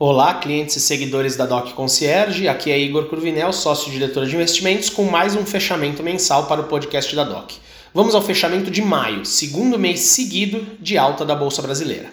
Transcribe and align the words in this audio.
Olá, 0.00 0.34
clientes 0.34 0.76
e 0.76 0.80
seguidores 0.80 1.34
da 1.34 1.44
Doc 1.44 1.72
Concierge. 1.72 2.46
Aqui 2.46 2.70
é 2.70 2.78
Igor 2.78 3.06
Cruvinel, 3.06 3.52
sócio-diretor 3.52 4.26
de 4.26 4.36
investimentos, 4.36 4.88
com 4.88 5.02
mais 5.02 5.34
um 5.34 5.44
fechamento 5.44 6.04
mensal 6.04 6.46
para 6.46 6.60
o 6.60 6.68
podcast 6.68 7.16
da 7.16 7.24
Doc. 7.24 7.50
Vamos 7.92 8.14
ao 8.14 8.22
fechamento 8.22 8.70
de 8.70 8.80
maio, 8.80 9.26
segundo 9.26 9.76
mês 9.76 9.98
seguido 9.98 10.64
de 10.78 10.96
alta 10.96 11.24
da 11.24 11.34
Bolsa 11.34 11.60
Brasileira. 11.60 12.12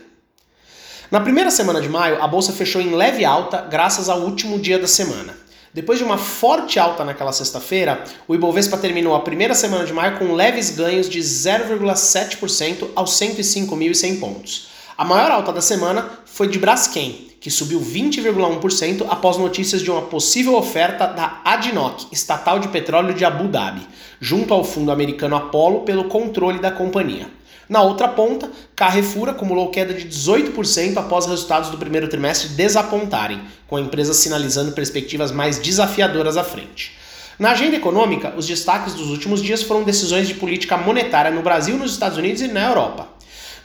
Na 1.12 1.22
primeira 1.22 1.52
semana 1.52 1.80
de 1.80 1.88
maio, 1.88 2.20
a 2.24 2.28
bolsa 2.28 2.52
fechou 2.52 2.82
em 2.82 2.96
leve 2.96 3.24
alta 3.24 3.62
graças 3.62 4.10
ao 4.10 4.22
último 4.22 4.58
dia 4.58 4.80
da 4.80 4.88
semana. 4.88 5.38
Depois 5.72 6.00
de 6.00 6.04
uma 6.04 6.18
forte 6.18 6.80
alta 6.80 7.06
naquela 7.06 7.32
sexta-feira, 7.32 8.04
o 8.28 8.34
Ibovespa 8.34 8.78
terminou 8.78 9.14
a 9.14 9.20
primeira 9.20 9.54
semana 9.54 9.86
de 9.86 9.94
maio 9.94 10.18
com 10.18 10.34
leves 10.34 10.72
ganhos 10.72 11.08
de 11.08 11.20
0,7% 11.20 12.88
aos 12.96 13.12
105.100 13.12 14.20
pontos. 14.20 14.70
A 14.98 15.06
maior 15.06 15.30
alta 15.30 15.54
da 15.54 15.62
semana 15.62 16.10
foi 16.26 16.48
de 16.48 16.58
Braskem, 16.58 17.35
que 17.46 17.52
subiu 17.52 17.80
20,1% 17.80 19.06
após 19.08 19.38
notícias 19.38 19.84
de 19.84 19.92
uma 19.92 20.02
possível 20.02 20.56
oferta 20.56 21.06
da 21.06 21.42
ADNOC, 21.46 22.08
estatal 22.12 22.58
de 22.58 22.70
petróleo 22.70 23.14
de 23.14 23.24
Abu 23.24 23.48
Dhabi, 23.48 23.88
junto 24.20 24.52
ao 24.52 24.64
fundo 24.64 24.92
americano 24.92 25.36
Apollo 25.36 25.82
pelo 25.82 26.06
controle 26.06 26.58
da 26.58 26.72
companhia. 26.72 27.30
Na 27.70 27.84
outra 27.84 28.08
ponta, 28.08 28.50
Carrefour 28.76 29.30
acumulou 29.30 29.70
queda 29.70 29.94
de 29.94 30.08
18% 30.08 30.98
após 30.98 31.28
resultados 31.28 31.70
do 31.70 31.78
primeiro 31.78 32.08
trimestre 32.08 32.50
desapontarem, 32.50 33.40
com 33.68 33.76
a 33.76 33.82
empresa 33.82 34.16
sinalizando 34.16 34.72
perspectivas 34.72 35.32
mais 35.32 35.60
desafiadoras 35.60 36.38
à 36.38 36.44
frente. 36.44 36.94
Na 37.38 37.52
agenda 37.52 37.76
econômica, 37.76 38.34
os 38.36 38.48
destaques 38.48 38.96
dos 38.96 39.12
últimos 39.12 39.44
dias 39.44 39.62
foram 39.62 39.84
decisões 39.84 40.28
de 40.28 40.34
política 40.34 40.78
monetária 40.78 41.30
no 41.30 41.44
Brasil, 41.44 41.78
nos 41.78 41.92
Estados 41.92 42.18
Unidos 42.18 42.42
e 42.42 42.48
na 42.48 42.70
Europa. 42.70 43.15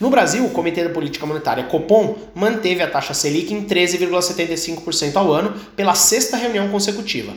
No 0.01 0.09
Brasil, 0.09 0.47
o 0.47 0.51
Comitê 0.51 0.83
da 0.83 0.89
Política 0.89 1.27
Monetária 1.27 1.65
Copom 1.65 2.17
manteve 2.35 2.83
a 2.83 2.89
taxa 2.89 3.13
Selic 3.13 3.53
em 3.53 3.67
13,75% 3.67 5.15
ao 5.17 5.31
ano 5.31 5.53
pela 5.77 5.95
sexta 5.95 6.39
reunião 6.39 6.71
consecutiva. 6.71 7.35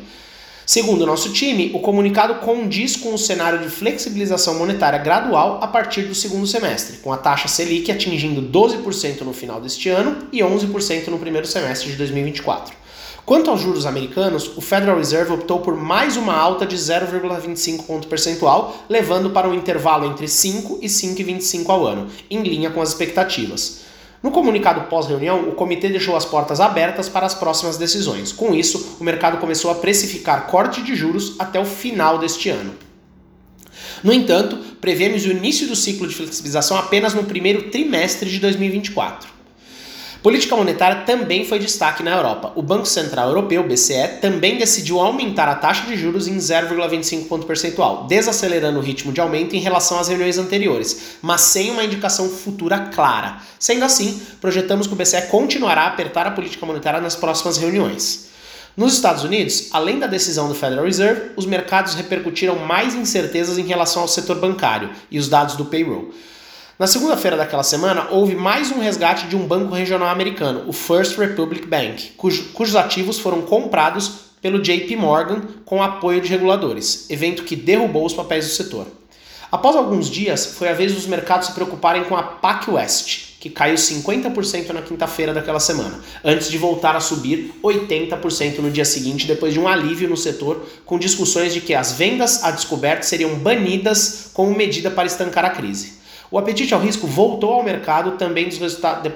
Segundo 0.65 1.05
nosso 1.05 1.33
time, 1.33 1.71
o 1.73 1.81
comunicado 1.81 2.35
condiz 2.35 2.95
com 2.95 3.13
o 3.13 3.17
cenário 3.17 3.59
de 3.59 3.67
flexibilização 3.67 4.57
monetária 4.57 4.97
gradual 4.97 5.59
a 5.61 5.67
partir 5.67 6.03
do 6.03 6.15
segundo 6.15 6.47
semestre, 6.47 6.99
com 6.99 7.11
a 7.11 7.17
taxa 7.17 7.49
Selic 7.49 7.91
atingindo 7.91 8.41
12% 8.41 9.23
no 9.23 9.33
final 9.33 9.59
deste 9.59 9.89
ano 9.89 10.29
e 10.31 10.39
11% 10.39 11.09
no 11.09 11.19
primeiro 11.19 11.45
semestre 11.45 11.91
de 11.91 11.97
2024. 11.97 12.82
Quanto 13.25 13.49
aos 13.49 13.61
juros 13.61 13.85
americanos, 13.85 14.51
o 14.57 14.59
Federal 14.59 14.97
Reserve 14.97 15.31
optou 15.31 15.59
por 15.61 15.77
mais 15.77 16.17
uma 16.17 16.35
alta 16.35 16.65
de 16.65 16.75
0,25 16.75 17.85
ponto 17.85 18.07
percentual, 18.09 18.83
levando 18.89 19.29
para 19.29 19.47
um 19.47 19.53
intervalo 19.53 20.05
entre 20.05 20.27
5 20.27 20.79
e 20.81 20.87
5,25 20.87 21.69
ao 21.69 21.87
ano, 21.87 22.07
em 22.29 22.43
linha 22.43 22.69
com 22.69 22.81
as 22.81 22.89
expectativas. 22.89 23.83
No 24.21 24.29
comunicado 24.29 24.89
pós-reunião, 24.89 25.47
o 25.47 25.53
comitê 25.53 25.87
deixou 25.87 26.17
as 26.17 26.25
portas 26.25 26.59
abertas 26.59 27.07
para 27.07 27.25
as 27.25 27.33
próximas 27.33 27.77
decisões. 27.77 28.33
Com 28.33 28.53
isso, 28.53 28.97
o 28.99 29.03
mercado 29.05 29.37
começou 29.37 29.71
a 29.71 29.75
precificar 29.75 30.47
corte 30.47 30.81
de 30.81 30.93
juros 30.93 31.35
até 31.39 31.57
o 31.57 31.65
final 31.65 32.17
deste 32.17 32.49
ano. 32.49 32.73
No 34.03 34.11
entanto, 34.11 34.57
prevemos 34.81 35.25
o 35.25 35.31
início 35.31 35.65
do 35.65 35.77
ciclo 35.77 36.07
de 36.09 36.15
flexibilização 36.15 36.77
apenas 36.77 37.13
no 37.13 37.23
primeiro 37.23 37.69
trimestre 37.69 38.29
de 38.29 38.39
2024. 38.39 39.32
Política 40.23 40.55
monetária 40.55 41.01
também 41.01 41.43
foi 41.43 41.59
destaque 41.59 42.01
na 42.01 42.11
Europa. 42.11 42.53
O 42.55 42.61
Banco 42.61 42.85
Central 42.85 43.27
Europeu, 43.27 43.61
BCE, 43.67 44.19
também 44.21 44.57
decidiu 44.57 45.01
aumentar 45.01 45.49
a 45.49 45.55
taxa 45.55 45.85
de 45.85 45.97
juros 45.97 46.29
em 46.29 46.37
0,25 46.37 47.27
ponto 47.27 47.45
percentual, 47.45 48.05
desacelerando 48.07 48.79
o 48.79 48.81
ritmo 48.81 49.11
de 49.11 49.19
aumento 49.19 49.53
em 49.53 49.59
relação 49.59 49.99
às 49.99 50.07
reuniões 50.07 50.37
anteriores, 50.37 51.17
mas 51.21 51.41
sem 51.41 51.71
uma 51.71 51.83
indicação 51.83 52.29
futura 52.29 52.89
clara. 52.93 53.39
Sendo 53.59 53.83
assim, 53.83 54.21
projetamos 54.39 54.87
que 54.87 54.93
o 54.93 54.95
BCE 54.95 55.23
continuará 55.23 55.81
a 55.81 55.87
apertar 55.87 56.25
a 56.25 56.31
política 56.31 56.65
monetária 56.65 57.01
nas 57.01 57.17
próximas 57.17 57.57
reuniões. 57.57 58.29
Nos 58.77 58.93
Estados 58.93 59.25
Unidos, 59.25 59.67
além 59.73 59.99
da 59.99 60.07
decisão 60.07 60.47
do 60.47 60.55
Federal 60.55 60.85
Reserve, 60.85 61.31
os 61.35 61.45
mercados 61.45 61.95
repercutiram 61.95 62.57
mais 62.59 62.95
incertezas 62.95 63.57
em 63.57 63.67
relação 63.67 64.01
ao 64.01 64.07
setor 64.07 64.37
bancário 64.39 64.89
e 65.11 65.19
os 65.19 65.27
dados 65.27 65.57
do 65.57 65.65
payroll. 65.65 66.13
Na 66.79 66.87
segunda-feira 66.87 67.37
daquela 67.37 67.61
semana, 67.61 68.07
houve 68.09 68.33
mais 68.33 68.71
um 68.71 68.79
resgate 68.79 69.27
de 69.27 69.35
um 69.35 69.45
banco 69.45 69.75
regional 69.75 70.09
americano, 70.09 70.63
o 70.65 70.73
First 70.73 71.19
Republic 71.19 71.67
Bank, 71.67 72.13
cujo, 72.17 72.45
cujos 72.45 72.75
ativos 72.75 73.19
foram 73.19 73.43
comprados 73.43 74.11
pelo 74.41 74.59
JP 74.59 74.95
Morgan 74.95 75.43
com 75.65 75.83
apoio 75.83 76.19
de 76.19 76.29
reguladores, 76.29 77.07
evento 77.11 77.43
que 77.43 77.55
derrubou 77.55 78.03
os 78.03 78.13
papéis 78.13 78.47
do 78.47 78.53
setor. 78.53 78.87
Após 79.51 79.75
alguns 79.75 80.09
dias, 80.09 80.47
foi 80.47 80.67
a 80.67 80.73
vez 80.73 80.95
dos 80.95 81.05
mercados 81.05 81.49
se 81.49 81.53
preocuparem 81.53 82.05
com 82.05 82.17
a 82.17 82.23
PacWest, 82.23 83.37
que 83.39 83.51
caiu 83.51 83.75
50% 83.75 84.69
na 84.69 84.81
quinta-feira 84.81 85.31
daquela 85.31 85.59
semana, 85.59 85.99
antes 86.23 86.49
de 86.49 86.57
voltar 86.57 86.95
a 86.95 86.99
subir 86.99 87.53
80% 87.63 88.57
no 88.57 88.71
dia 88.71 88.83
seguinte, 88.83 89.27
depois 89.27 89.53
de 89.53 89.59
um 89.59 89.67
alívio 89.67 90.09
no 90.09 90.17
setor, 90.17 90.67
com 90.87 90.97
discussões 90.97 91.53
de 91.53 91.61
que 91.61 91.75
as 91.75 91.91
vendas 91.91 92.43
a 92.43 92.49
descoberto 92.49 93.03
seriam 93.03 93.35
banidas 93.35 94.31
como 94.33 94.57
medida 94.57 94.89
para 94.89 95.05
estancar 95.05 95.45
a 95.45 95.51
crise. 95.51 96.01
O 96.33 96.39
apetite 96.39 96.73
ao 96.73 96.81
risco 96.81 97.05
voltou 97.05 97.53
ao 97.53 97.61
mercado 97.61 98.17
também 98.17 98.49
dos 98.49 98.57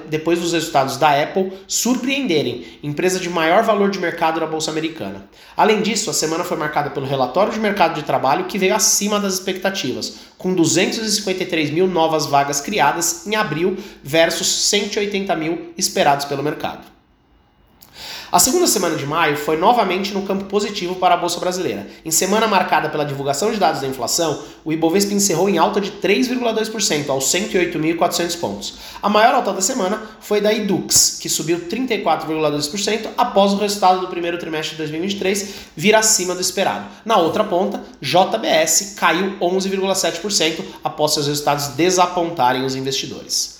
depois 0.08 0.40
dos 0.40 0.54
resultados 0.54 0.98
da 0.98 1.20
Apple 1.20 1.52
surpreenderem, 1.66 2.64
empresa 2.84 3.20
de 3.20 3.28
maior 3.28 3.64
valor 3.64 3.90
de 3.90 3.98
mercado 3.98 4.40
na 4.40 4.46
Bolsa 4.46 4.70
Americana. 4.70 5.28
Além 5.56 5.82
disso, 5.82 6.12
a 6.12 6.14
semana 6.14 6.44
foi 6.44 6.56
marcada 6.58 6.92
pelo 6.92 7.08
relatório 7.08 7.52
de 7.52 7.60
mercado 7.60 7.96
de 7.96 8.04
trabalho 8.04 8.46
que 8.46 8.60
veio 8.60 8.76
acima 8.76 9.20
das 9.20 9.34
expectativas, 9.34 10.18
com 10.38 10.54
253 10.54 11.72
mil 11.72 11.88
novas 11.88 12.28
vagas 12.28 12.62
criadas 12.62 13.26
em 13.26 13.36
abril 13.36 13.76
versus 14.04 14.48
180 14.48 15.36
mil 15.36 15.74
esperados 15.76 16.24
pelo 16.24 16.44
mercado. 16.44 16.97
A 18.30 18.40
segunda 18.40 18.68
semana 18.68 18.98
de 18.98 19.06
maio 19.06 19.38
foi 19.38 19.56
novamente 19.56 20.14
no 20.14 20.24
campo 20.24 20.44
positivo 20.46 20.96
para 20.96 21.16
a 21.16 21.18
Bolsa 21.18 21.40
Brasileira. 21.40 21.88
Em 22.04 22.12
semana 22.12 22.46
marcada 22.46 22.90
pela 22.90 23.06
divulgação 23.06 23.54
de 23.54 23.58
dados 23.58 23.80
da 23.80 23.88
inflação, 23.88 24.44
o 24.66 24.74
Ibovespa 24.74 25.14
encerrou 25.14 25.48
em 25.48 25.58
alta 25.58 25.80
de 25.80 25.92
3,2% 25.92 27.08
aos 27.08 27.32
108.400 27.32 28.38
pontos. 28.38 28.74
A 29.02 29.08
maior 29.08 29.34
alta 29.34 29.54
da 29.54 29.62
semana 29.62 30.02
foi 30.20 30.42
da 30.42 30.54
Edux, 30.54 31.20
que 31.22 31.30
subiu 31.30 31.70
34,2% 31.70 33.12
após 33.18 33.54
o 33.54 33.58
resultado 33.58 34.02
do 34.02 34.08
primeiro 34.08 34.38
trimestre 34.38 34.72
de 34.72 34.80
2023 34.80 35.54
vir 35.78 35.96
acima 35.96 36.36
do 36.36 36.42
esperado. 36.42 36.86
Na 37.06 37.16
outra 37.16 37.46
ponta, 37.46 37.82
JBS 38.02 38.96
caiu 38.98 39.38
11,7% 39.40 40.66
após 40.84 41.14
seus 41.14 41.28
resultados 41.28 41.68
desapontarem 41.68 42.66
os 42.66 42.76
investidores. 42.76 43.57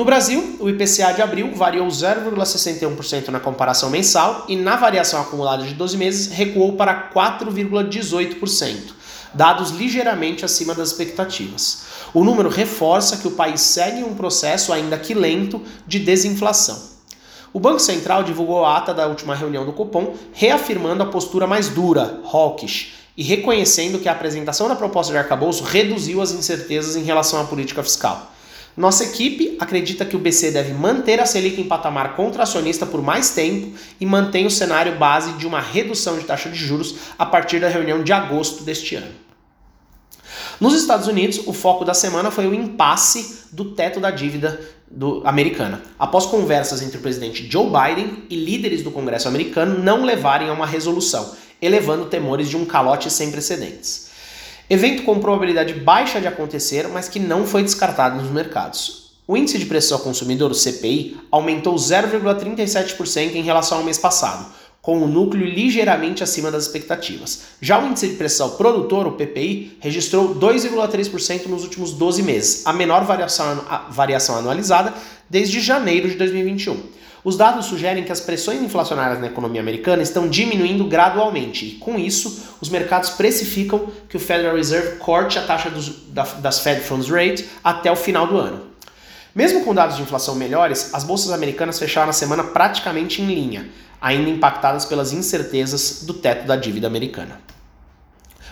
No 0.00 0.06
Brasil, 0.06 0.56
o 0.58 0.70
IPCA 0.70 1.12
de 1.12 1.20
abril 1.20 1.54
variou 1.54 1.86
0,61% 1.86 3.28
na 3.28 3.38
comparação 3.38 3.90
mensal 3.90 4.46
e 4.48 4.56
na 4.56 4.74
variação 4.74 5.20
acumulada 5.20 5.62
de 5.62 5.74
12 5.74 5.98
meses 5.98 6.32
recuou 6.32 6.72
para 6.72 7.10
4,18%, 7.10 8.94
dados 9.34 9.68
ligeiramente 9.72 10.42
acima 10.42 10.74
das 10.74 10.88
expectativas. 10.88 11.82
O 12.14 12.24
número 12.24 12.48
reforça 12.48 13.18
que 13.18 13.28
o 13.28 13.32
país 13.32 13.60
segue 13.60 14.02
um 14.02 14.14
processo 14.14 14.72
ainda 14.72 14.96
que 14.96 15.12
lento 15.12 15.60
de 15.86 15.98
desinflação. 15.98 16.82
O 17.52 17.60
Banco 17.60 17.80
Central 17.80 18.22
divulgou 18.22 18.64
a 18.64 18.78
ata 18.78 18.94
da 18.94 19.06
última 19.06 19.34
reunião 19.34 19.66
do 19.66 19.74
Copom, 19.74 20.14
reafirmando 20.32 21.02
a 21.02 21.06
postura 21.10 21.46
mais 21.46 21.68
dura, 21.68 22.22
hawkish, 22.24 22.94
e 23.18 23.22
reconhecendo 23.22 23.98
que 23.98 24.08
a 24.08 24.12
apresentação 24.12 24.66
da 24.66 24.74
proposta 24.74 25.12
de 25.12 25.18
arcabouço 25.18 25.62
reduziu 25.62 26.22
as 26.22 26.32
incertezas 26.32 26.96
em 26.96 27.02
relação 27.02 27.38
à 27.38 27.44
política 27.44 27.82
fiscal. 27.82 28.30
Nossa 28.80 29.04
equipe 29.04 29.58
acredita 29.60 30.06
que 30.06 30.16
o 30.16 30.18
BC 30.18 30.52
deve 30.52 30.72
manter 30.72 31.20
a 31.20 31.26
Selic 31.26 31.60
em 31.60 31.68
patamar 31.68 32.16
contracionista 32.16 32.86
por 32.86 33.02
mais 33.02 33.28
tempo 33.28 33.76
e 34.00 34.06
mantém 34.06 34.46
o 34.46 34.50
cenário 34.50 34.96
base 34.96 35.32
de 35.32 35.46
uma 35.46 35.60
redução 35.60 36.18
de 36.18 36.24
taxa 36.24 36.48
de 36.48 36.56
juros 36.56 36.94
a 37.18 37.26
partir 37.26 37.60
da 37.60 37.68
reunião 37.68 38.02
de 38.02 38.10
agosto 38.10 38.64
deste 38.64 38.94
ano. 38.94 39.12
Nos 40.58 40.72
Estados 40.72 41.06
Unidos, 41.06 41.42
o 41.46 41.52
foco 41.52 41.84
da 41.84 41.92
semana 41.92 42.30
foi 42.30 42.46
o 42.46 42.54
impasse 42.54 43.44
do 43.52 43.74
teto 43.74 44.00
da 44.00 44.10
dívida 44.10 44.58
do, 44.90 45.20
americana, 45.26 45.82
após 45.98 46.24
conversas 46.24 46.80
entre 46.80 46.96
o 46.96 47.02
presidente 47.02 47.46
Joe 47.50 47.66
Biden 47.66 48.24
e 48.30 48.34
líderes 48.34 48.82
do 48.82 48.90
Congresso 48.90 49.28
americano 49.28 49.78
não 49.78 50.06
levarem 50.06 50.48
a 50.48 50.54
uma 50.54 50.64
resolução, 50.64 51.34
elevando 51.60 52.06
temores 52.06 52.48
de 52.48 52.56
um 52.56 52.64
calote 52.64 53.10
sem 53.10 53.30
precedentes. 53.30 54.09
Evento 54.72 55.02
com 55.02 55.18
probabilidade 55.18 55.74
baixa 55.74 56.20
de 56.20 56.28
acontecer, 56.28 56.86
mas 56.86 57.08
que 57.08 57.18
não 57.18 57.44
foi 57.44 57.64
descartado 57.64 58.22
nos 58.22 58.30
mercados. 58.30 59.10
O 59.26 59.36
índice 59.36 59.58
de 59.58 59.66
preço 59.66 59.92
ao 59.92 59.98
consumidor, 59.98 60.52
o 60.52 60.54
CPI, 60.54 61.18
aumentou 61.28 61.74
0,37% 61.74 63.34
em 63.34 63.42
relação 63.42 63.78
ao 63.78 63.84
mês 63.84 63.98
passado, 63.98 64.46
com 64.80 65.02
o 65.02 65.08
núcleo 65.08 65.44
ligeiramente 65.44 66.22
acima 66.22 66.52
das 66.52 66.66
expectativas. 66.66 67.42
Já 67.60 67.82
o 67.82 67.88
índice 67.88 68.10
de 68.10 68.14
preço 68.14 68.44
ao 68.44 68.50
produtor, 68.50 69.08
o 69.08 69.12
PPI, 69.12 69.76
registrou 69.80 70.36
2,3% 70.36 71.46
nos 71.46 71.64
últimos 71.64 71.90
12 71.90 72.22
meses, 72.22 72.64
a 72.64 72.72
menor 72.72 73.04
variação 73.90 74.36
anualizada 74.38 74.94
desde 75.28 75.60
janeiro 75.60 76.08
de 76.08 76.14
2021. 76.14 76.99
Os 77.22 77.36
dados 77.36 77.66
sugerem 77.66 78.02
que 78.02 78.12
as 78.12 78.20
pressões 78.20 78.62
inflacionárias 78.62 79.20
na 79.20 79.26
economia 79.26 79.60
americana 79.60 80.02
estão 80.02 80.28
diminuindo 80.28 80.84
gradualmente 80.84 81.66
e, 81.66 81.70
com 81.72 81.98
isso, 81.98 82.56
os 82.60 82.68
mercados 82.70 83.10
precificam 83.10 83.88
que 84.08 84.16
o 84.16 84.20
Federal 84.20 84.56
Reserve 84.56 84.96
corte 84.96 85.38
a 85.38 85.42
taxa 85.42 85.68
dos, 85.68 85.90
da, 86.08 86.24
das 86.24 86.60
Fed 86.60 86.80
Funds 86.80 87.08
Rate 87.08 87.46
até 87.62 87.92
o 87.92 87.96
final 87.96 88.26
do 88.26 88.38
ano. 88.38 88.62
Mesmo 89.34 89.64
com 89.64 89.74
dados 89.74 89.96
de 89.96 90.02
inflação 90.02 90.34
melhores, 90.34 90.92
as 90.94 91.04
bolsas 91.04 91.30
americanas 91.30 91.78
fecharam 91.78 92.10
a 92.10 92.12
semana 92.12 92.42
praticamente 92.42 93.20
em 93.20 93.26
linha, 93.26 93.68
ainda 94.00 94.30
impactadas 94.30 94.84
pelas 94.86 95.12
incertezas 95.12 96.02
do 96.02 96.14
teto 96.14 96.46
da 96.46 96.56
dívida 96.56 96.86
americana. 96.86 97.40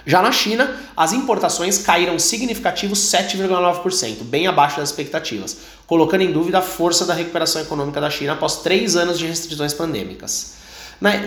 Já 0.07 0.23
na 0.23 0.33
China, 0.33 0.75
as 0.97 1.13
importações 1.13 1.79
caíram 1.79 2.19
significativos 2.19 2.99
7,9%, 3.11 4.23
bem 4.23 4.47
abaixo 4.47 4.79
das 4.79 4.89
expectativas, 4.91 5.57
colocando 5.87 6.23
em 6.23 6.33
dúvida 6.33 6.59
a 6.59 6.63
força 6.63 7.05
da 7.05 7.15
recuperação 7.15 7.61
econômica 7.61 8.01
da 8.01 8.11
China 8.11 8.33
após 8.33 8.63
três 8.63 8.97
anos 8.97 9.19
de 9.19 9.27
restrições 9.27 9.75
pandêmicas. 9.75 10.59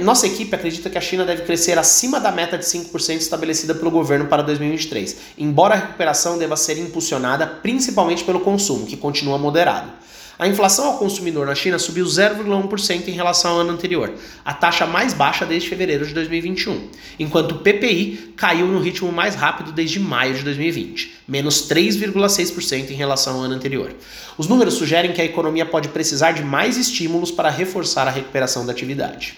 Nossa 0.01 0.27
equipe 0.27 0.53
acredita 0.53 0.89
que 0.89 0.97
a 0.97 1.01
China 1.01 1.23
deve 1.23 1.43
crescer 1.43 1.79
acima 1.79 2.19
da 2.19 2.29
meta 2.29 2.57
de 2.57 2.65
5% 2.65 3.17
estabelecida 3.17 3.73
pelo 3.73 3.89
governo 3.89 4.25
para 4.25 4.41
2023, 4.41 5.15
embora 5.37 5.75
a 5.75 5.77
recuperação 5.77 6.37
deva 6.37 6.57
ser 6.57 6.77
impulsionada 6.77 7.47
principalmente 7.47 8.25
pelo 8.25 8.41
consumo, 8.41 8.85
que 8.85 8.97
continua 8.97 9.37
moderado. 9.37 9.89
A 10.39 10.47
inflação 10.47 10.85
ao 10.85 10.97
consumidor 10.97 11.45
na 11.45 11.53
China 11.53 11.77
subiu 11.77 12.05
0,1% 12.05 13.07
em 13.07 13.11
relação 13.11 13.51
ao 13.51 13.59
ano 13.59 13.71
anterior, 13.71 14.13
a 14.43 14.53
taxa 14.53 14.87
mais 14.87 15.13
baixa 15.13 15.45
desde 15.45 15.69
fevereiro 15.69 16.05
de 16.05 16.13
2021, 16.13 16.89
enquanto 17.19 17.51
o 17.51 17.59
PPI 17.59 18.33
caiu 18.35 18.65
no 18.67 18.79
ritmo 18.79 19.11
mais 19.11 19.35
rápido 19.35 19.71
desde 19.71 19.99
maio 19.99 20.33
de 20.33 20.43
2020, 20.43 21.23
menos 21.27 21.67
3,6% 21.69 22.89
em 22.89 22.95
relação 22.95 23.35
ao 23.35 23.41
ano 23.41 23.53
anterior. 23.53 23.93
Os 24.37 24.47
números 24.47 24.75
sugerem 24.75 25.13
que 25.13 25.21
a 25.21 25.25
economia 25.25 25.65
pode 25.65 25.89
precisar 25.89 26.31
de 26.31 26.43
mais 26.43 26.77
estímulos 26.77 27.29
para 27.29 27.49
reforçar 27.49 28.07
a 28.07 28.11
recuperação 28.11 28.65
da 28.65 28.71
atividade. 28.71 29.37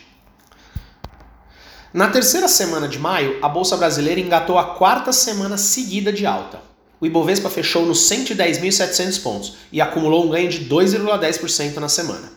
Na 1.93 2.07
terceira 2.07 2.47
semana 2.47 2.87
de 2.87 2.97
maio, 2.97 3.37
a 3.41 3.49
Bolsa 3.49 3.77
Brasileira 3.77 4.19
engatou 4.19 4.57
a 4.57 4.75
quarta 4.75 5.11
semana 5.11 5.57
seguida 5.57 6.11
de 6.11 6.25
alta 6.25 6.72
o 7.03 7.05
Ibovespa 7.05 7.49
fechou 7.49 7.85
nos 7.85 8.09
110.700 8.09 9.21
pontos 9.21 9.55
e 9.73 9.81
acumulou 9.81 10.25
um 10.25 10.29
ganho 10.29 10.47
de 10.49 10.63
2,10% 10.69 11.75
na 11.75 11.89
semana. 11.89 12.31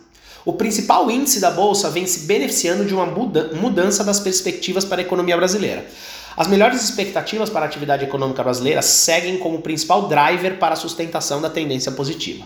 O 0.45 0.55
principal 0.55 1.09
índice 1.09 1.39
da 1.39 1.53
bolsa 1.53 1.89
vem 1.89 2.05
se 2.05 2.27
beneficiando 2.27 2.85
de 2.85 2.93
uma 2.93 3.07
mudança 3.07 4.03
das 4.03 4.19
perspectivas 4.19 4.85
para 4.85 5.01
a 5.01 5.05
economia 5.05 5.37
brasileira. 5.37 5.87
As 6.37 6.49
melhores 6.49 6.83
expectativas 6.83 7.49
para 7.49 7.65
a 7.65 7.69
atividade 7.69 8.07
econômica 8.07 8.43
brasileira 8.43 8.83
seguem 8.83 9.39
como 9.39 9.63
principal 9.63 10.09
driver 10.09 10.59
para 10.59 10.73
a 10.73 10.77
sustentação 10.77 11.41
da 11.41 11.49
tendência 11.49 11.93
positiva. 11.93 12.45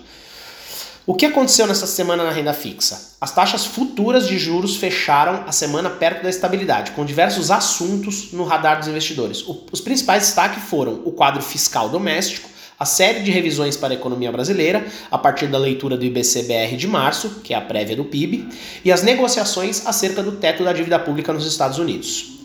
O 1.07 1.15
que 1.15 1.25
aconteceu 1.25 1.67
nessa 1.67 1.87
semana 1.87 2.25
na 2.25 2.31
renda 2.31 2.53
fixa? 2.53 3.17
As 3.19 3.35
taxas 3.35 3.65
futuras 3.65 4.29
de 4.29 4.39
juros 4.39 4.77
fecharam 4.77 5.45
a 5.47 5.53
semana 5.53 5.89
perto 5.89 6.23
da 6.23 6.29
estabilidade, 6.29 6.91
com 6.91 7.07
diversos 7.07 7.51
assuntos 7.51 8.33
no 8.33 8.45
radar 8.45 8.79
dos 8.79 8.89
investidores. 8.89 9.43
Os 9.73 9.81
principais 9.81 10.25
destaques 10.25 10.63
foram 10.65 11.01
o 11.05 11.11
quadro 11.11 11.43
fiscal 11.43 11.89
doméstico, 11.89 12.51
a 12.79 12.85
série 12.85 13.21
de 13.21 13.31
revisões 13.31 13.79
para 13.79 13.95
a 13.95 13.97
economia 13.97 14.31
brasileira, 14.31 14.87
a 15.11 15.17
partir 15.17 15.47
da 15.47 15.59
leitura 15.59 15.97
do 15.97 16.05
IBCBR 16.05 16.77
de 16.77 16.87
março, 16.87 17.41
que 17.43 17.55
é 17.55 17.57
a 17.57 17.63
prévia 17.63 17.97
do 17.97 18.05
PIB, 18.05 18.49
e 18.85 18.93
as 18.93 19.03
negociações 19.03 19.87
acerca 19.87 20.23
do 20.23 20.33
teto 20.33 20.65
da 20.65 20.73
dívida 20.73 20.99
pública 20.99 21.33
nos 21.33 21.47
Estados 21.47 21.79
Unidos. 21.79 22.40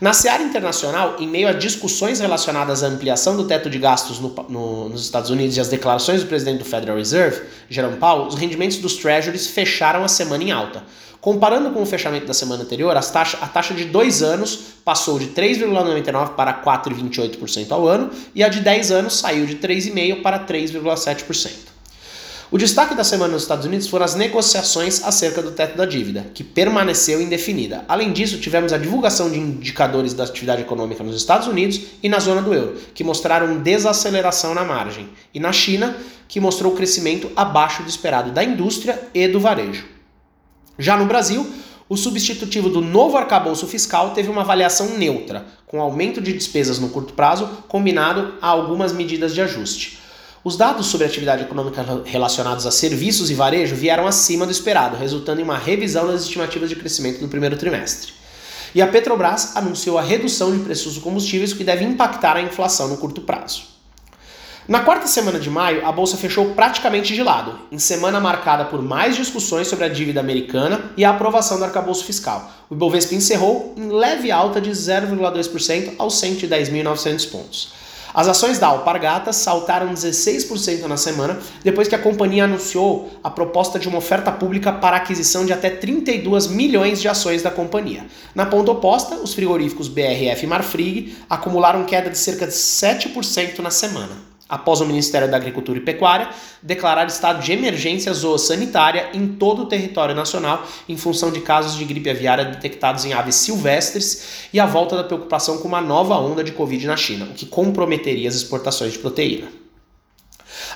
Na 0.00 0.14
seara 0.14 0.42
internacional, 0.42 1.16
em 1.18 1.28
meio 1.28 1.46
a 1.46 1.52
discussões 1.52 2.20
relacionadas 2.20 2.82
à 2.82 2.86
ampliação 2.86 3.36
do 3.36 3.44
teto 3.44 3.68
de 3.68 3.78
gastos 3.78 4.18
no, 4.18 4.34
no, 4.48 4.88
nos 4.88 5.02
Estados 5.02 5.28
Unidos 5.28 5.58
e 5.58 5.60
as 5.60 5.68
declarações 5.68 6.22
do 6.22 6.26
presidente 6.26 6.60
do 6.60 6.64
Federal 6.64 6.96
Reserve, 6.96 7.42
Jerome 7.68 7.98
Powell, 7.98 8.26
os 8.26 8.34
rendimentos 8.34 8.78
dos 8.78 8.96
treasuries 8.96 9.46
fecharam 9.48 10.02
a 10.02 10.08
semana 10.08 10.42
em 10.42 10.50
alta. 10.50 10.82
Comparando 11.20 11.70
com 11.72 11.82
o 11.82 11.86
fechamento 11.86 12.24
da 12.24 12.32
semana 12.32 12.62
anterior, 12.62 12.98
taxa, 13.12 13.36
a 13.42 13.46
taxa 13.46 13.74
de 13.74 13.84
dois 13.84 14.22
anos 14.22 14.58
passou 14.82 15.18
de 15.18 15.26
3,99% 15.26 16.30
para 16.30 16.54
4,28% 16.62 17.70
ao 17.70 17.86
ano 17.86 18.10
e 18.34 18.42
a 18.42 18.48
de 18.48 18.60
10 18.60 18.90
anos 18.92 19.18
saiu 19.18 19.44
de 19.44 19.56
3,5% 19.56 20.22
para 20.22 20.38
3,7%. 20.38 21.69
O 22.52 22.58
destaque 22.58 22.96
da 22.96 23.04
semana 23.04 23.34
nos 23.34 23.42
Estados 23.42 23.64
Unidos 23.64 23.86
foram 23.86 24.04
as 24.04 24.16
negociações 24.16 25.04
acerca 25.04 25.40
do 25.40 25.52
teto 25.52 25.76
da 25.76 25.86
dívida, 25.86 26.26
que 26.34 26.42
permaneceu 26.42 27.22
indefinida. 27.22 27.84
Além 27.86 28.12
disso, 28.12 28.40
tivemos 28.40 28.72
a 28.72 28.78
divulgação 28.78 29.30
de 29.30 29.38
indicadores 29.38 30.14
da 30.14 30.24
atividade 30.24 30.62
econômica 30.62 31.04
nos 31.04 31.14
Estados 31.14 31.46
Unidos 31.46 31.80
e 32.02 32.08
na 32.08 32.18
zona 32.18 32.42
do 32.42 32.52
euro, 32.52 32.76
que 32.92 33.04
mostraram 33.04 33.58
desaceleração 33.62 34.52
na 34.52 34.64
margem, 34.64 35.08
e 35.32 35.38
na 35.38 35.52
China, 35.52 35.96
que 36.26 36.40
mostrou 36.40 36.72
crescimento 36.72 37.30
abaixo 37.36 37.84
do 37.84 37.88
esperado 37.88 38.32
da 38.32 38.42
indústria 38.42 39.00
e 39.14 39.28
do 39.28 39.38
varejo. 39.38 39.86
Já 40.76 40.96
no 40.96 41.06
Brasil, 41.06 41.48
o 41.88 41.96
substitutivo 41.96 42.68
do 42.68 42.80
novo 42.80 43.16
arcabouço 43.16 43.68
fiscal 43.68 44.10
teve 44.10 44.28
uma 44.28 44.40
avaliação 44.40 44.98
neutra, 44.98 45.46
com 45.68 45.80
aumento 45.80 46.20
de 46.20 46.32
despesas 46.32 46.80
no 46.80 46.88
curto 46.88 47.12
prazo 47.14 47.48
combinado 47.68 48.34
a 48.42 48.48
algumas 48.48 48.92
medidas 48.92 49.32
de 49.32 49.40
ajuste. 49.40 49.99
Os 50.42 50.56
dados 50.56 50.86
sobre 50.86 51.06
atividade 51.06 51.42
econômica 51.42 51.84
relacionados 52.06 52.64
a 52.64 52.70
serviços 52.70 53.30
e 53.30 53.34
varejo 53.34 53.76
vieram 53.76 54.06
acima 54.06 54.46
do 54.46 54.52
esperado, 54.52 54.96
resultando 54.96 55.42
em 55.42 55.44
uma 55.44 55.58
revisão 55.58 56.06
das 56.06 56.22
estimativas 56.22 56.70
de 56.70 56.76
crescimento 56.76 57.20
no 57.20 57.28
primeiro 57.28 57.58
trimestre. 57.58 58.14
E 58.74 58.80
a 58.80 58.86
Petrobras 58.86 59.54
anunciou 59.54 59.98
a 59.98 60.02
redução 60.02 60.56
de 60.56 60.64
preços 60.64 60.94
dos 60.94 61.02
combustíveis, 61.02 61.52
que 61.52 61.62
deve 61.62 61.84
impactar 61.84 62.36
a 62.36 62.40
inflação 62.40 62.88
no 62.88 62.96
curto 62.96 63.20
prazo. 63.20 63.64
Na 64.66 64.80
quarta 64.80 65.06
semana 65.06 65.38
de 65.38 65.50
maio, 65.50 65.86
a 65.86 65.92
bolsa 65.92 66.16
fechou 66.16 66.54
praticamente 66.54 67.12
de 67.14 67.22
lado, 67.22 67.58
em 67.70 67.78
semana 67.78 68.18
marcada 68.18 68.64
por 68.64 68.80
mais 68.80 69.16
discussões 69.16 69.68
sobre 69.68 69.84
a 69.84 69.88
dívida 69.88 70.20
americana 70.20 70.92
e 70.96 71.04
a 71.04 71.10
aprovação 71.10 71.58
do 71.58 71.64
arcabouço 71.64 72.04
fiscal. 72.04 72.50
O 72.70 72.74
Ibovespa 72.74 73.14
encerrou 73.14 73.74
em 73.76 73.88
leve 73.90 74.30
alta 74.30 74.58
de 74.58 74.70
0,2% 74.70 75.96
aos 75.98 76.14
110.900 76.14 77.30
pontos. 77.30 77.80
As 78.12 78.28
ações 78.28 78.58
da 78.58 78.66
Alpargatas 78.66 79.36
saltaram 79.36 79.92
16% 79.92 80.86
na 80.86 80.96
semana 80.96 81.38
depois 81.62 81.88
que 81.88 81.94
a 81.94 81.98
companhia 81.98 82.44
anunciou 82.44 83.10
a 83.22 83.30
proposta 83.30 83.78
de 83.78 83.88
uma 83.88 83.98
oferta 83.98 84.32
pública 84.32 84.72
para 84.72 84.96
aquisição 84.96 85.44
de 85.44 85.52
até 85.52 85.70
32 85.70 86.48
milhões 86.48 87.00
de 87.00 87.08
ações 87.08 87.42
da 87.42 87.50
companhia. 87.50 88.06
Na 88.34 88.46
ponta 88.46 88.72
oposta, 88.72 89.16
os 89.16 89.34
frigoríficos 89.34 89.88
BRF 89.88 90.44
e 90.44 90.46
Marfrig 90.46 91.16
acumularam 91.28 91.84
queda 91.84 92.10
de 92.10 92.18
cerca 92.18 92.46
de 92.46 92.52
7% 92.52 93.60
na 93.60 93.70
semana 93.70 94.29
após 94.50 94.80
o 94.80 94.86
Ministério 94.86 95.30
da 95.30 95.36
Agricultura 95.36 95.78
e 95.78 95.82
Pecuária 95.82 96.28
declarar 96.62 97.06
estado 97.06 97.42
de 97.42 97.52
emergência 97.52 98.12
zoossanitária 98.12 99.10
em 99.14 99.28
todo 99.28 99.62
o 99.62 99.66
território 99.66 100.14
nacional 100.14 100.66
em 100.88 100.96
função 100.96 101.30
de 101.30 101.40
casos 101.40 101.76
de 101.76 101.84
gripe 101.84 102.10
aviária 102.10 102.44
detectados 102.44 103.04
em 103.04 103.12
aves 103.12 103.36
silvestres 103.36 104.48
e 104.52 104.58
a 104.58 104.66
volta 104.66 104.96
da 104.96 105.04
preocupação 105.04 105.58
com 105.58 105.68
uma 105.68 105.80
nova 105.80 106.16
onda 106.16 106.42
de 106.42 106.52
Covid 106.52 106.86
na 106.86 106.96
China, 106.96 107.26
o 107.26 107.34
que 107.34 107.46
comprometeria 107.46 108.28
as 108.28 108.34
exportações 108.34 108.92
de 108.92 108.98
proteína. 108.98 109.59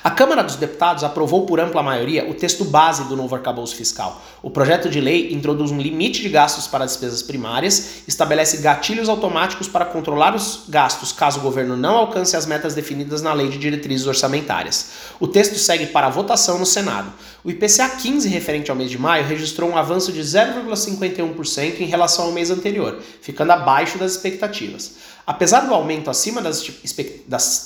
A 0.03 0.11
Câmara 0.11 0.43
dos 0.43 0.55
Deputados 0.55 1.03
aprovou 1.03 1.45
por 1.45 1.59
ampla 1.59 1.81
maioria 1.81 2.29
o 2.29 2.33
texto 2.33 2.65
base 2.65 3.05
do 3.05 3.15
novo 3.15 3.35
arcabouço 3.35 3.75
fiscal. 3.75 4.21
O 4.41 4.49
projeto 4.49 4.89
de 4.89 4.99
lei 4.99 5.33
introduz 5.33 5.71
um 5.71 5.79
limite 5.79 6.21
de 6.21 6.29
gastos 6.29 6.67
para 6.67 6.85
despesas 6.85 7.21
primárias, 7.21 8.03
estabelece 8.07 8.57
gatilhos 8.57 9.09
automáticos 9.09 9.67
para 9.67 9.85
controlar 9.85 10.35
os 10.35 10.65
gastos 10.67 11.11
caso 11.11 11.39
o 11.39 11.43
governo 11.43 11.77
não 11.77 11.95
alcance 11.95 12.35
as 12.35 12.45
metas 12.45 12.75
definidas 12.75 13.21
na 13.21 13.33
Lei 13.33 13.49
de 13.49 13.57
Diretrizes 13.57 14.05
Orçamentárias. 14.05 14.89
O 15.19 15.27
texto 15.27 15.57
segue 15.57 15.87
para 15.87 16.09
votação 16.09 16.59
no 16.59 16.65
Senado. 16.65 17.11
O 17.43 17.49
IPCA 17.49 17.89
15, 17.89 18.27
referente 18.27 18.71
ao 18.71 18.77
mês 18.77 18.89
de 18.89 18.97
maio, 18.97 19.25
registrou 19.25 19.69
um 19.69 19.77
avanço 19.77 20.11
de 20.11 20.21
0,51% 20.21 21.79
em 21.79 21.85
relação 21.85 22.25
ao 22.25 22.31
mês 22.31 22.49
anterior, 22.49 22.99
ficando 23.21 23.51
abaixo 23.51 23.97
das 23.97 24.11
expectativas. 24.13 24.95
Apesar 25.27 25.61
do 25.61 25.73
aumento 25.73 26.09
acima 26.09 26.39
das, 26.41 26.69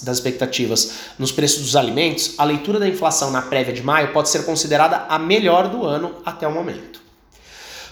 expectativas 0.08 0.92
nos 1.20 1.32
preços 1.32 1.62
dos 1.64 1.76
alimentos, 1.76 2.36
a 2.38 2.46
leitura 2.46 2.80
da 2.80 2.88
inflação 2.88 3.32
na 3.32 3.42
prévia 3.42 3.74
de 3.74 3.84
maio 3.84 4.14
pode 4.14 4.30
ser 4.30 4.46
considerada 4.46 5.06
a 5.10 5.20
melhor 5.20 5.68
do 5.68 5.86
ano 5.86 6.16
até 6.26 6.48
o 6.48 6.54
momento. 6.54 7.09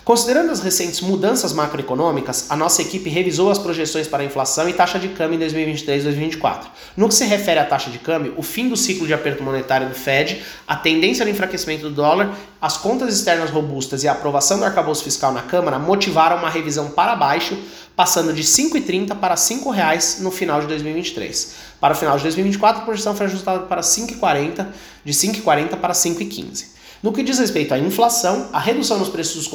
Considerando 0.08 0.52
as 0.52 0.62
recentes 0.62 1.02
mudanças 1.02 1.52
macroeconômicas, 1.52 2.50
a 2.50 2.56
nossa 2.56 2.82
equipe 2.82 3.10
revisou 3.10 3.52
as 3.52 3.58
projeções 3.58 4.08
para 4.08 4.24
inflação 4.24 4.70
e 4.70 4.72
taxa 4.72 4.98
de 4.98 5.10
câmbio 5.10 5.36
em 5.36 5.40
2023 5.40 6.00
e 6.00 6.04
2024. 6.06 6.70
No 6.96 7.10
que 7.10 7.14
se 7.14 7.26
refere 7.26 7.60
à 7.60 7.66
taxa 7.66 7.90
de 7.90 8.00
câmbio, 8.00 8.34
o 8.38 8.42
fim 8.42 8.70
do 8.70 8.78
ciclo 8.78 9.06
de 9.06 9.14
aperto 9.14 9.44
monetário 9.44 9.90
do 9.90 9.94
Fed, 9.94 10.42
a 10.66 10.78
tendência 10.78 11.26
ao 11.26 11.30
enfraquecimento 11.30 11.90
do 11.90 11.94
dólar, 11.94 12.34
as 12.62 12.78
contas 12.78 13.14
externas 13.14 13.50
robustas 13.50 14.02
e 14.06 14.08
a 14.08 14.14
aprovação 14.14 14.58
do 14.58 14.64
arcabouço 14.64 15.04
fiscal 15.04 15.34
na 15.34 15.42
Câmara 15.42 15.78
motivaram 15.78 16.38
uma 16.38 16.50
revisão 16.50 16.90
para 16.90 17.14
baixo, 17.14 17.60
passando 17.94 18.32
de 18.32 18.44
R$ 18.44 18.48
5,30 18.48 19.14
para 19.14 19.34
R$ 19.34 19.42
5,00 19.42 20.22
no 20.22 20.32
final 20.32 20.62
de 20.62 20.68
2023. 20.68 21.54
Para 21.82 21.94
o 21.94 21.98
final 21.98 22.16
de 22.16 22.24
2024, 22.24 22.82
a 22.82 22.86
projeção 22.86 23.14
foi 23.14 23.26
ajustada 23.26 23.60
para 23.66 23.82
5,40, 23.82 24.68
de 25.04 25.12
5,40 25.12 25.76
para 25.76 25.94
5,15. 25.94 26.77
No 27.02 27.14
que 27.14 27.22
diz 27.22 27.38
respeito 27.38 27.74
à 27.74 27.78
inflação, 27.78 28.50
a 28.52 28.60
redução 28.60 28.98
nos 28.98 29.10
preços 29.10 29.36
dos 29.36 29.48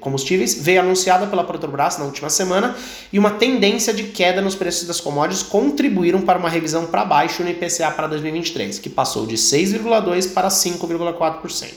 combustíveis 0.00 0.54
veio 0.54 0.80
anunciada 0.80 1.28
pela 1.28 1.44
Petrobras 1.44 1.96
na 1.96 2.04
última 2.04 2.28
semana 2.28 2.74
e 3.12 3.18
uma 3.18 3.30
tendência 3.30 3.94
de 3.94 4.04
queda 4.04 4.42
nos 4.42 4.56
preços 4.56 4.88
das 4.88 5.00
commodities 5.00 5.44
contribuíram 5.44 6.22
para 6.22 6.38
uma 6.38 6.48
revisão 6.48 6.86
para 6.86 7.04
baixo 7.04 7.44
no 7.44 7.50
IPCA 7.50 7.90
para 7.92 8.08
2023, 8.08 8.80
que 8.80 8.90
passou 8.90 9.26
de 9.26 9.36
6,2% 9.36 10.32
para 10.32 10.48
5,4%. 10.48 11.70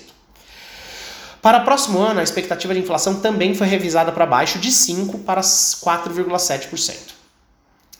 Para 1.39 1.59
o 1.59 1.63
próximo 1.63 1.99
ano, 1.99 2.19
a 2.19 2.23
expectativa 2.23 2.73
de 2.73 2.79
inflação 2.79 3.19
também 3.19 3.53
foi 3.53 3.67
revisada 3.67 4.11
para 4.11 4.25
baixo 4.25 4.57
de 4.57 4.71
5% 4.71 5.23
para 5.23 5.41
4,7%. 5.41 7.24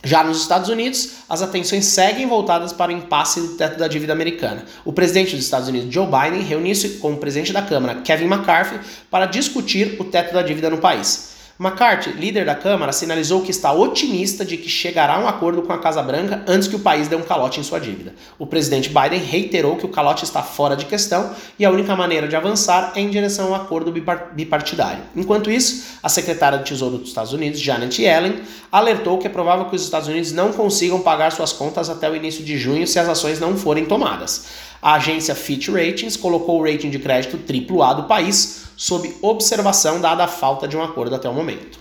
Já 0.06 0.24
nos 0.24 0.40
Estados 0.40 0.70
Unidos, 0.70 1.14
as 1.28 1.42
atenções 1.42 1.86
seguem 1.86 2.28
voltadas 2.28 2.72
para 2.72 2.92
o 2.92 2.96
impasse 2.96 3.42
do 3.42 3.48
teto 3.56 3.80
da 3.80 3.88
dívida 3.88 4.14
americana. 4.14 4.64
O 4.86 4.94
presidente 4.94 5.36
dos 5.36 5.44
Estados 5.44 5.68
Unidos, 5.68 5.92
Joe 5.92 6.06
Biden, 6.06 6.44
reuniu-se 6.44 7.00
com 7.00 7.14
o 7.14 7.18
presidente 7.18 7.52
da 7.52 7.64
Câmara, 7.64 8.02
Kevin 8.02 8.26
McCarthy, 8.26 8.80
para 9.10 9.26
discutir 9.26 9.98
o 10.00 10.04
teto 10.04 10.32
da 10.32 10.44
dívida 10.44 10.70
no 10.70 10.78
país. 10.78 11.35
McCarthy, 11.58 12.12
líder 12.12 12.46
da 12.46 12.54
Câmara, 12.54 12.92
sinalizou 12.92 13.42
que 13.42 13.50
está 13.50 13.72
otimista 13.72 14.44
de 14.44 14.58
que 14.58 14.68
chegará 14.68 15.16
a 15.16 15.20
um 15.20 15.28
acordo 15.28 15.62
com 15.62 15.72
a 15.72 15.78
Casa 15.78 16.04
Branca 16.04 16.44
antes 16.46 16.68
que 16.68 16.76
o 16.76 16.80
país 16.80 17.08
dê 17.08 17.16
um 17.16 17.22
calote 17.22 17.62
em 17.62 17.64
sua 17.64 17.80
dívida. 17.80 18.14
O 18.38 18.46
presidente 18.46 18.90
Biden 18.90 19.22
reiterou 19.22 19.78
que 19.78 19.86
o 19.86 19.90
calote 19.90 20.26
está 20.26 20.44
fora 20.44 20.76
de 20.76 20.84
questão 20.84 21.34
e 21.58 21.64
a 21.64 21.72
única 21.72 21.96
maneira 21.96 22.28
de 22.28 22.36
avançar 22.36 22.92
é 22.94 23.00
em 23.00 23.10
direção 23.10 23.48
a 23.48 23.50
um 23.52 23.56
acordo 23.56 23.90
bipartidário. 24.34 25.02
Enquanto 25.16 25.50
isso, 25.50 25.98
a 26.04 26.10
secretária 26.10 26.58
de 26.58 26.66
Tesouro 26.66 26.98
dos 26.98 27.08
Estados 27.08 27.32
Unidos, 27.32 27.62
Janet 27.62 28.02
Yellen, 28.02 28.42
alertou 28.70 29.18
que 29.18 29.28
é 29.28 29.30
provável 29.30 29.66
que 29.66 29.78
os 29.78 29.84
Estados 29.84 30.10
Unidos 30.10 30.34
não 30.34 30.52
consigam 30.52 31.00
pagar 31.00 31.32
suas 31.32 31.54
contas 31.54 31.90
até 31.90 32.10
o 32.10 32.16
início 32.18 32.44
de 32.44 32.58
junho 32.58 32.86
se 32.86 33.00
as 33.00 33.08
ações 33.08 33.40
não 33.40 33.56
forem 33.56 33.86
tomadas. 33.86 34.46
A 34.86 34.98
agência 34.98 35.34
Fitch 35.34 35.70
Ratings 35.70 36.16
colocou 36.16 36.60
o 36.60 36.64
rating 36.64 36.92
de 36.92 37.00
crédito 37.00 37.40
AAA 37.40 37.96
do 37.96 38.04
país 38.04 38.66
sob 38.78 39.12
observação 39.20 40.00
dada 40.00 40.26
a 40.26 40.28
falta 40.28 40.68
de 40.68 40.78
um 40.78 40.84
acordo 40.84 41.16
até 41.16 41.28
o 41.28 41.34
momento. 41.34 41.80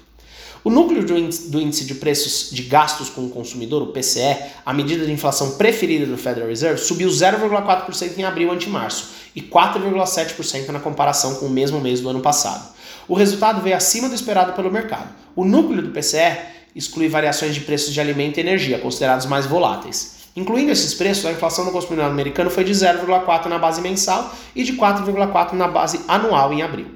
O 0.64 0.70
núcleo 0.70 1.04
do 1.04 1.60
índice 1.60 1.84
de 1.84 1.96
preços 1.96 2.48
de 2.50 2.62
gastos 2.62 3.10
com 3.10 3.26
o 3.26 3.28
consumidor, 3.28 3.82
o 3.82 3.88
PCE, 3.88 4.38
a 4.64 4.72
medida 4.72 5.04
de 5.04 5.12
inflação 5.12 5.58
preferida 5.58 6.06
do 6.06 6.16
Federal 6.16 6.48
Reserve, 6.48 6.80
subiu 6.80 7.10
0,4% 7.10 8.16
em 8.16 8.24
abril 8.24 8.50
ante 8.50 8.70
março 8.70 9.10
e 9.36 9.42
4,7% 9.42 10.70
na 10.70 10.80
comparação 10.80 11.34
com 11.34 11.44
o 11.44 11.50
mesmo 11.50 11.82
mês 11.82 12.00
do 12.00 12.08
ano 12.08 12.20
passado. 12.20 12.72
O 13.06 13.12
resultado 13.12 13.60
veio 13.60 13.76
acima 13.76 14.08
do 14.08 14.14
esperado 14.14 14.54
pelo 14.54 14.72
mercado. 14.72 15.10
O 15.36 15.44
núcleo 15.44 15.82
do 15.82 15.90
PCE 15.90 16.38
exclui 16.74 17.10
variações 17.10 17.54
de 17.54 17.60
preços 17.60 17.92
de 17.92 18.00
alimento 18.00 18.38
e 18.38 18.40
energia, 18.40 18.78
considerados 18.78 19.26
mais 19.26 19.44
voláteis. 19.44 20.13
Incluindo 20.36 20.72
esses 20.72 20.94
preços, 20.94 21.24
a 21.26 21.30
inflação 21.30 21.64
do 21.64 21.70
consumidor 21.70 22.06
americano 22.06 22.50
foi 22.50 22.64
de 22.64 22.72
0,4 22.72 23.46
na 23.46 23.56
base 23.56 23.80
mensal 23.80 24.34
e 24.54 24.64
de 24.64 24.72
4,4 24.72 25.52
na 25.52 25.68
base 25.68 26.00
anual 26.08 26.52
em 26.52 26.60
abril. 26.60 26.86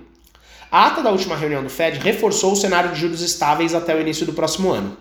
A 0.70 0.86
ata 0.86 1.02
da 1.02 1.10
última 1.10 1.36
reunião 1.36 1.62
do 1.62 1.70
Fed 1.70 2.00
reforçou 2.00 2.52
o 2.52 2.56
cenário 2.56 2.90
de 2.90 3.00
juros 3.00 3.22
estáveis 3.22 3.74
até 3.74 3.94
o 3.94 4.00
início 4.00 4.26
do 4.26 4.32
próximo 4.32 4.72
ano. 4.72 4.96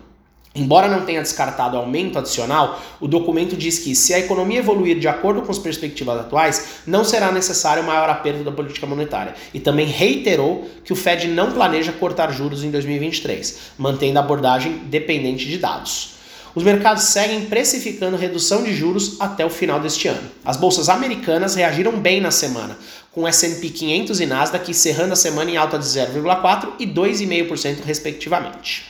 Embora 0.54 0.88
não 0.88 1.04
tenha 1.04 1.20
descartado 1.20 1.76
aumento 1.76 2.18
adicional, 2.18 2.80
o 3.00 3.08
documento 3.08 3.56
diz 3.56 3.80
que, 3.80 3.94
se 3.94 4.14
a 4.14 4.18
economia 4.18 4.60
evoluir 4.60 4.98
de 4.98 5.06
acordo 5.06 5.42
com 5.42 5.50
as 5.50 5.58
perspectivas 5.58 6.18
atuais, 6.20 6.82
não 6.86 7.04
será 7.04 7.30
necessário 7.30 7.84
maior 7.84 8.08
aperto 8.08 8.44
da 8.44 8.52
política 8.52 8.86
monetária. 8.86 9.34
E 9.52 9.60
também 9.60 9.86
reiterou 9.86 10.66
que 10.84 10.92
o 10.92 10.96
Fed 10.96 11.28
não 11.28 11.52
planeja 11.52 11.92
cortar 11.92 12.32
juros 12.32 12.64
em 12.64 12.70
2023, 12.70 13.58
mantendo 13.76 14.18
a 14.18 14.22
abordagem 14.22 14.78
dependente 14.86 15.46
de 15.46 15.58
dados 15.58 16.17
os 16.58 16.64
mercados 16.64 17.04
seguem 17.04 17.42
precificando 17.42 18.16
redução 18.16 18.64
de 18.64 18.74
juros 18.74 19.20
até 19.20 19.46
o 19.46 19.50
final 19.50 19.78
deste 19.78 20.08
ano. 20.08 20.28
As 20.44 20.56
bolsas 20.56 20.88
americanas 20.88 21.54
reagiram 21.54 22.00
bem 22.00 22.20
na 22.20 22.32
semana, 22.32 22.76
com 23.12 23.28
S&P 23.28 23.68
500 23.68 24.18
e 24.18 24.26
Nasdaq 24.26 24.68
encerrando 24.68 25.12
a 25.12 25.16
semana 25.16 25.52
em 25.52 25.56
alta 25.56 25.78
de 25.78 25.84
0,4% 25.84 26.70
e 26.80 26.84
2,5% 26.84 27.84
respectivamente. 27.84 28.86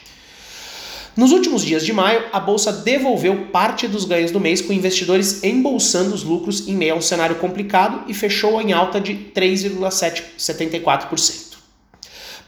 Nos 1.15 1.31
últimos 1.31 1.63
dias 1.63 1.85
de 1.85 1.93
maio, 1.93 2.25
a 2.33 2.41
bolsa 2.41 2.73
devolveu 2.73 3.49
parte 3.53 3.87
dos 3.87 4.07
ganhos 4.07 4.31
do 4.31 4.41
mês, 4.41 4.63
com 4.63 4.73
investidores 4.73 5.45
embolsando 5.45 6.15
os 6.15 6.23
lucros 6.23 6.67
em 6.67 6.75
meio 6.75 6.95
a 6.95 6.97
um 6.97 7.03
cenário 7.03 7.37
complicado 7.37 8.05
e 8.09 8.15
fechou 8.15 8.63
em 8.63 8.73
alta 8.73 8.99
de 8.99 9.13
3,74%. 9.35 11.48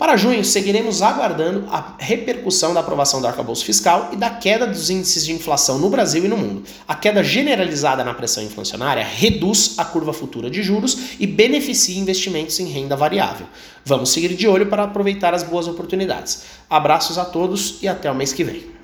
Para 0.00 0.16
junho, 0.16 0.42
seguiremos 0.42 1.02
aguardando 1.02 1.68
a 1.70 1.92
repercussão 1.98 2.72
da 2.72 2.80
aprovação 2.80 3.20
do 3.20 3.26
arcabouço 3.26 3.66
fiscal 3.66 4.08
e 4.14 4.16
da 4.16 4.30
queda 4.30 4.66
dos 4.66 4.88
índices 4.88 5.26
de 5.26 5.32
inflação 5.34 5.78
no 5.78 5.90
Brasil 5.90 6.24
e 6.24 6.28
no 6.28 6.38
mundo. 6.38 6.62
A 6.88 6.94
queda 6.94 7.22
generalizada 7.22 8.02
na 8.02 8.14
pressão 8.14 8.42
inflacionária 8.42 9.04
reduz 9.04 9.74
a 9.76 9.84
curva 9.84 10.14
futura 10.14 10.48
de 10.48 10.62
juros 10.62 10.96
e 11.20 11.26
beneficia 11.26 12.00
investimentos 12.00 12.58
em 12.60 12.64
renda 12.64 12.96
variável. 12.96 13.46
Vamos 13.84 14.10
seguir 14.10 14.34
de 14.34 14.48
olho 14.48 14.68
para 14.68 14.84
aproveitar 14.84 15.34
as 15.34 15.42
boas 15.42 15.68
oportunidades. 15.68 16.44
Abraços 16.70 17.18
a 17.18 17.24
todos 17.26 17.76
e 17.82 17.86
até 17.86 18.10
o 18.10 18.14
mês 18.14 18.32
que 18.32 18.42
vem. 18.42 18.79